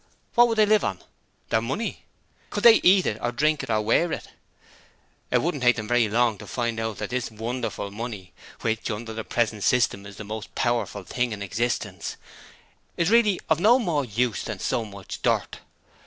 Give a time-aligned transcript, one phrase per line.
[0.33, 0.99] What would they live on?
[1.49, 2.05] Their money?
[2.49, 4.29] Could they eat it or drink it or wear it?
[5.29, 9.13] It wouldn't take them very long to find out that this wonderful money which under
[9.13, 12.17] the present system is the most powerful thing in existence
[12.97, 15.59] is really of no more use than so much dirt.